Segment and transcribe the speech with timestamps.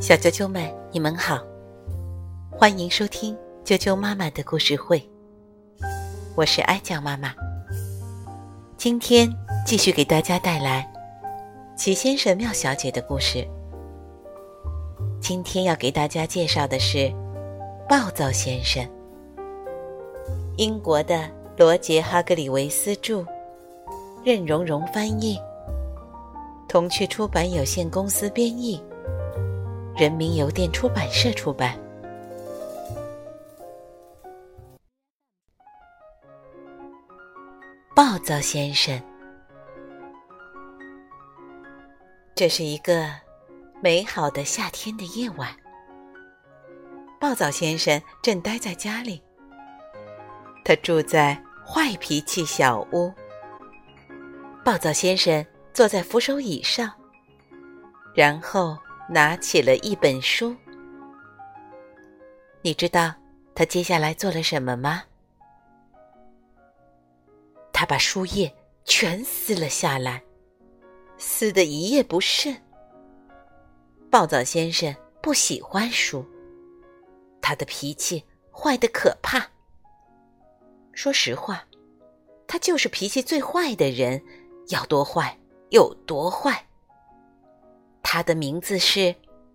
[0.00, 1.40] 小啾啾们，你们好，
[2.50, 5.02] 欢迎收听啾啾妈妈的故事会。
[6.34, 7.34] 我是哀酱妈妈，
[8.76, 9.30] 今天
[9.66, 10.90] 继续给大家带来
[11.76, 13.46] 齐先生、妙小姐的故事。
[15.20, 16.98] 今天要给大家介绍的是
[17.88, 18.84] 《暴躁先生》，
[20.56, 23.24] 英国的罗杰·哈格里维斯著，
[24.24, 25.38] 任蓉蓉翻译。
[26.72, 28.82] 童趣出版有限公司编译，
[29.94, 31.78] 人民邮电出版社出版。
[37.94, 38.98] 暴躁先生，
[42.34, 43.06] 这是一个
[43.82, 45.54] 美好的夏天的夜晚。
[47.20, 49.22] 暴躁先生正待在家里，
[50.64, 51.34] 他住在
[51.66, 53.12] 坏脾气小屋。
[54.64, 55.44] 暴躁先生。
[55.72, 56.92] 坐在扶手椅上，
[58.14, 58.76] 然后
[59.08, 60.54] 拿起了一本书。
[62.60, 63.14] 你知道
[63.54, 65.02] 他接下来做了什么吗？
[67.72, 70.22] 他把书页全撕了下来，
[71.16, 72.54] 撕得一页不剩。
[74.10, 76.24] 暴躁先生不喜欢书，
[77.40, 79.44] 他的脾气坏得可怕。
[80.92, 81.64] 说实话，
[82.46, 84.22] 他就是脾气最坏的人，
[84.68, 85.38] 要多坏？
[85.72, 86.66] 有多坏？
[88.02, 89.14] 他的名字是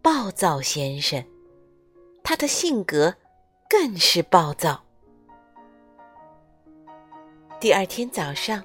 [0.00, 1.22] 暴躁先生，
[2.24, 3.14] 他的性格
[3.68, 4.82] 更是暴躁。
[7.60, 8.64] 第二天早上，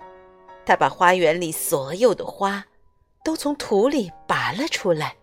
[0.66, 2.64] 他把花园里所有的花
[3.26, 5.14] 都从土里拔了出来。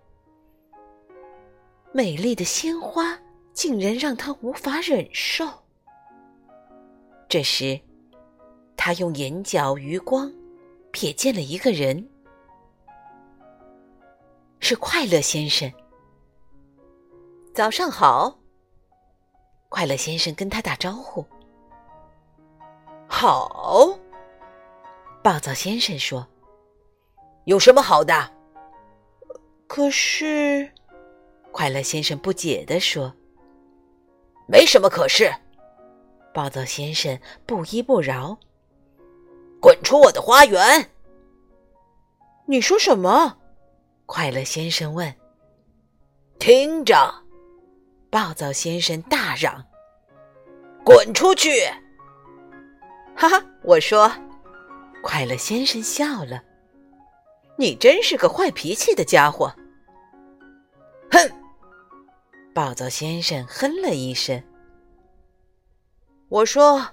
[1.91, 3.18] 美丽的鲜花
[3.54, 5.48] 竟然让他无法忍受。
[7.30, 7.80] 这时，
[8.76, 10.30] 他用眼角余光
[10.92, 12.08] 瞥见了一个人。
[14.58, 15.72] 是快乐先生。
[17.55, 18.38] 早上好，
[19.69, 21.24] 快乐先生跟他打招呼。
[23.09, 23.98] 好，
[25.22, 26.26] 暴躁先生说
[27.44, 28.32] ：“有什么好的？”
[29.66, 30.70] 可是，
[31.50, 33.12] 快乐先生不解地说
[34.47, 35.32] ：“没什么可是。”
[36.32, 38.38] 暴躁先生不依不饶
[39.60, 40.91] ：“滚出我的花园！”
[42.47, 43.37] 你说什么？
[44.06, 45.15] 快乐先生问
[46.41, 47.15] ：“听着！”
[48.10, 49.65] 暴躁先生大嚷
[50.84, 51.65] ：“滚出去！”
[53.15, 54.10] 哈哈，我说，
[55.03, 56.43] 快乐先生笑了
[57.56, 59.54] ：“你真是个坏脾气的家伙。”
[61.12, 61.31] 哼！
[62.53, 64.43] 暴躁先生哼了一声。
[66.28, 66.88] 我说：“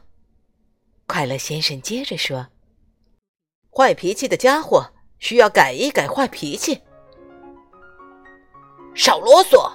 [1.07, 2.47] 快乐先生接着说，
[3.77, 4.83] 坏脾气的家伙
[5.19, 6.81] 需要改一改坏脾气。”
[8.95, 9.71] 少啰嗦！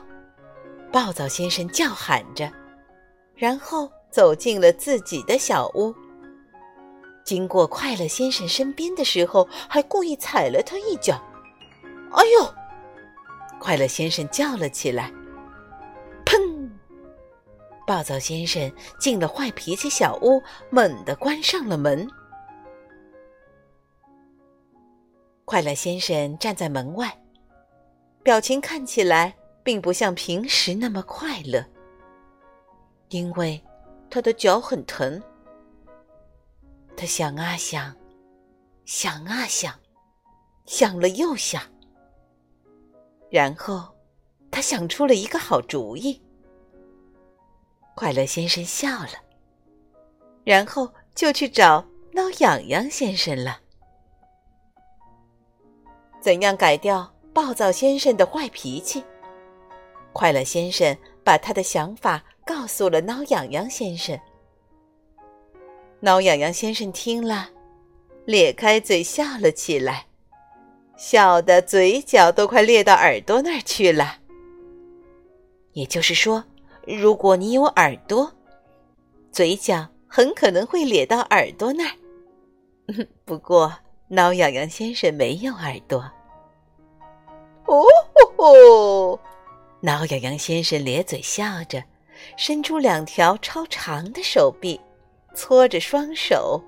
[0.90, 2.50] 暴躁先生叫喊着，
[3.36, 5.94] 然后走进了自己的小屋。
[7.22, 11.22] 经过快乐先生身边的时候，还故意踩了他一脚。
[12.10, 12.54] 哎呦！
[13.60, 15.12] 快乐先生叫了起来。
[16.26, 16.68] 砰！
[17.86, 22.10] 暴躁先生进了坏脾气小屋，猛地关上了门。
[25.52, 27.14] 快乐先生站在门外。
[28.22, 31.62] 表情看起来并不像平时那么快乐，
[33.10, 33.62] 因为
[34.08, 35.22] 他的脚很疼。
[36.96, 37.94] 他想啊想，
[38.86, 39.78] 想啊想，
[40.64, 41.62] 想了又想，
[43.28, 43.94] 然后
[44.50, 46.18] 他想出了一个好主意。
[47.94, 49.20] 快乐先生笑了，
[50.44, 53.60] 然后就去找挠痒痒先生了。
[56.22, 57.12] 怎样改掉？
[57.34, 59.02] 暴躁先生的坏脾气，
[60.12, 60.94] 快乐先生
[61.24, 64.20] 把他的想法告诉了挠痒痒先生。
[66.00, 67.48] 挠痒痒先生听了，
[68.26, 70.06] 咧开嘴笑了起来，
[70.94, 74.18] 笑得嘴角都快裂到耳朵那儿去了。
[75.72, 76.44] 也就是说，
[76.86, 78.30] 如果你有耳朵，
[79.32, 81.96] 嘴角很可能会咧到耳朵那儿。
[83.24, 83.72] 不过，
[84.14, 85.98] 挠痒痒先生没有耳朵。
[87.64, 87.82] 哦
[88.36, 89.20] 吼吼！
[89.80, 91.82] 挠痒痒先生咧嘴笑着，
[92.36, 94.78] 伸出两条超长的手臂，
[95.34, 96.62] 搓着双手。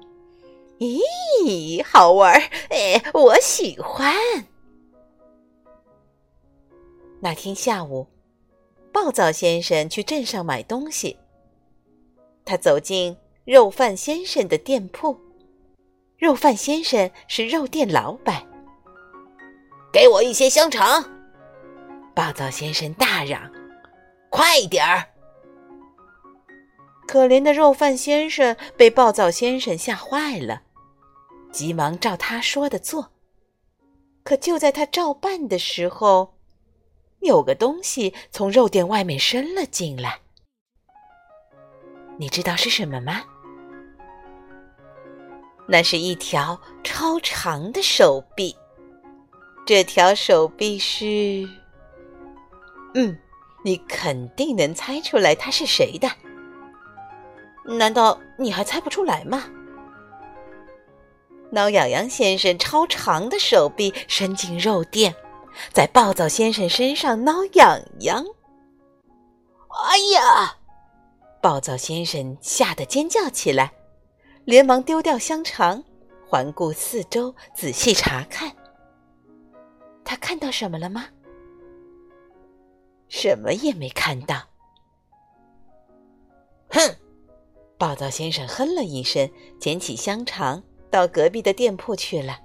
[0.78, 2.40] 咦，好玩儿！
[2.70, 4.14] 哎，我喜欢。
[7.20, 8.06] 那天下午，
[8.90, 11.18] 暴躁先生去镇上买东西。
[12.46, 13.14] 他走进
[13.44, 15.20] 肉贩先生的店铺。
[16.16, 18.46] 肉贩先生是肉店老板。
[19.92, 21.04] 给我一些香肠！
[22.14, 23.50] 暴躁先生大嚷
[24.30, 25.08] ：“快点儿！”
[27.06, 30.62] 可怜的肉贩先生被暴躁先生吓坏了，
[31.52, 33.12] 急忙照他说的做。
[34.22, 36.38] 可就在他照办的时候，
[37.20, 40.20] 有个东西从肉店外面伸了进来。
[42.16, 43.22] 你知道是什么吗？
[45.66, 48.54] 那是一条超长的手臂。
[49.66, 51.48] 这条手臂是……
[52.94, 53.18] 嗯，
[53.64, 56.08] 你肯定能猜出来它是谁的。
[57.64, 59.44] 难道你还猜不出来吗？
[61.50, 65.14] 挠痒痒先生超长的手臂伸进肉垫，
[65.72, 68.24] 在暴躁先生身上挠痒痒。
[69.88, 70.56] 哎呀！
[71.40, 73.72] 暴躁先生吓得尖叫起来，
[74.44, 75.82] 连忙丢掉香肠，
[76.26, 78.54] 环顾四周，仔细查看。
[80.04, 81.06] 他看到什么了吗？
[83.08, 84.48] 什么也没看到。
[86.68, 86.80] 哼！
[87.78, 92.38] 暴躁先生哼了一声，捡起香肠，到隔壁的店铺去了。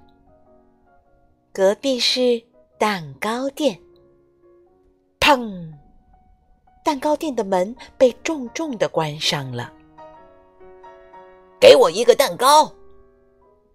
[1.52, 2.42] 隔壁是
[2.78, 3.78] 蛋糕店。
[5.18, 5.72] 砰！
[6.82, 9.72] 蛋糕店的门被重重的关上了。
[11.60, 12.72] 给我一个蛋糕！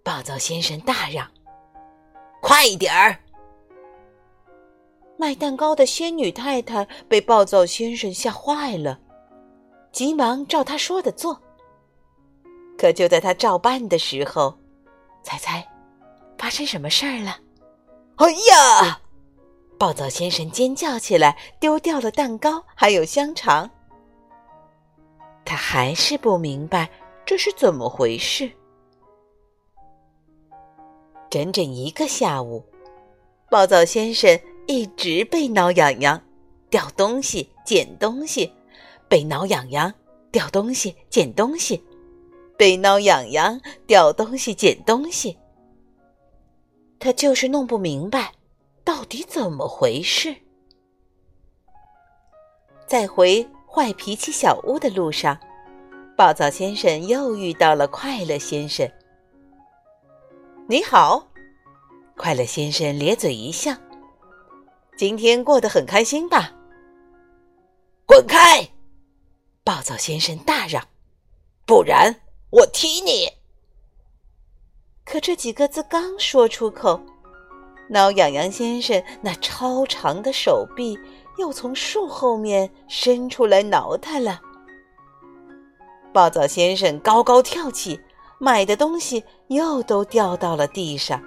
[0.04, 1.30] 暴躁先生大嚷
[2.42, 3.20] ：“快一点儿！”
[5.18, 9.00] 卖蛋糕的仙女太太被暴躁先生吓坏了，
[9.92, 11.40] 急忙照他说的做。
[12.78, 14.58] 可就在他照办的时候，
[15.24, 15.66] 猜猜
[16.38, 17.38] 发生什么事儿了？
[18.16, 19.00] 哎呀！
[19.78, 23.70] 暴躁先生尖叫起来，丢掉了蛋糕，还有香肠。
[25.46, 26.90] 他还是不明白
[27.26, 28.52] 这是怎么回事。
[31.30, 32.64] 整整一个下午，
[33.50, 36.22] 暴躁先生一直被挠痒痒，
[36.70, 38.54] 掉东西、捡东西，
[39.10, 39.94] 被挠痒痒，
[40.32, 41.84] 掉东西、捡东西，
[42.58, 45.38] 被挠痒痒，掉东西、捡东西。
[47.00, 48.32] 他就是弄不明白。
[48.84, 50.36] 到底怎么回事？
[52.86, 55.36] 在回坏脾气小屋的路上，
[56.18, 58.90] 暴躁先生又遇到了快乐先生。
[60.66, 61.28] 你好，
[62.16, 63.74] 快乐先生咧嘴一笑
[64.98, 66.54] ：“今天过得很开心吧？”
[68.08, 68.66] 滚开！
[69.66, 70.88] 暴躁先生大嚷
[71.68, 72.16] ：“不然
[72.50, 73.28] 我踢你！”
[75.04, 76.98] 可这几个字刚说出口。
[77.90, 80.98] 挠痒痒先生那超长的手臂
[81.38, 84.42] 又从树后面伸出来挠他了。
[86.16, 88.00] 暴躁先生高高跳起，
[88.40, 91.22] 买的东西又都掉到了地上，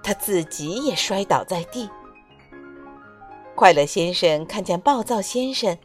[0.00, 1.90] 他自己也摔倒在地。
[3.56, 5.76] 快乐先生看见暴躁先生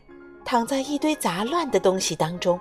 [0.46, 2.60] 躺在一堆杂乱的东西当中，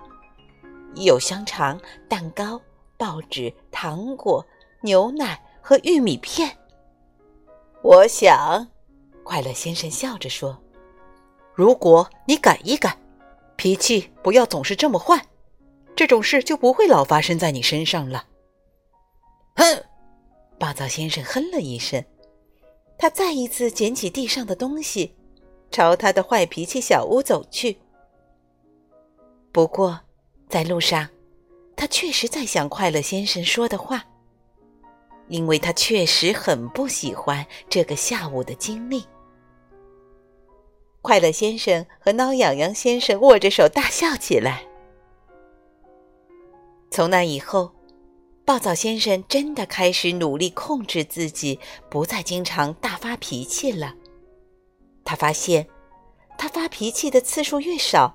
[0.95, 1.79] 有香肠、
[2.09, 2.59] 蛋糕、
[2.97, 4.43] 报纸、糖果、
[4.81, 6.57] 牛奶和玉米片。
[7.83, 8.67] 我想，
[9.23, 10.59] 快乐先生笑着说
[11.55, 12.97] ：“如果你改一改，
[13.57, 15.23] 脾气不要总是这么坏，
[16.03, 18.27] 这种事就不会老发生在你身上了。”
[19.55, 19.85] 哼！
[20.59, 22.05] 暴躁先生哼了一声，
[22.99, 25.15] 他再一次捡起地上的东西，
[25.71, 27.79] 朝他的坏脾气小屋走去。
[29.53, 30.01] 不过，
[30.49, 31.09] 在路上，
[31.77, 34.05] 他确实在想快乐先生说的话。
[35.29, 39.05] 因为他确实很不喜欢这个下午的经历。
[41.01, 44.65] 快乐先生和挠痒痒先生握着手大笑起来。
[46.93, 47.73] 从那以后，
[48.45, 51.59] 暴躁先生真的开始努力控制自己，
[51.91, 53.95] 不再经常大发脾气了。
[55.03, 55.67] 他发现，
[56.39, 58.15] 他发脾气的次数越少，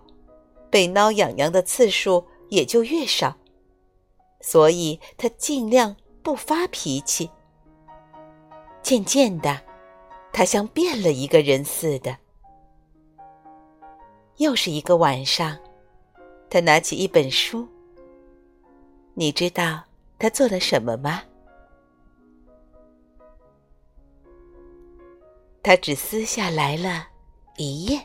[0.69, 3.35] 被挠痒痒的次数也就越少，
[4.39, 5.95] 所以他尽量。
[6.23, 7.31] 不发脾气。
[8.81, 9.61] 渐渐的，
[10.33, 12.17] 他像变了一个人似的。
[14.35, 15.57] 又是一个晚上，
[16.49, 17.65] 他拿起一本书。
[19.19, 19.83] 你知道
[20.19, 21.23] 他做了什么吗？
[25.63, 27.07] 他只撕下来了
[27.55, 27.99] 一页。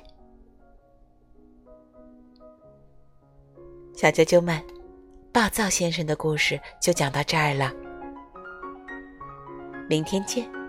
[3.94, 4.58] 小啾啾们，
[5.30, 7.70] 暴躁先生的故事就讲到这儿了。
[9.86, 10.61] 明天见。